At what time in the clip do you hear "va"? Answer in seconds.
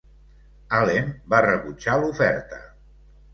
1.35-1.43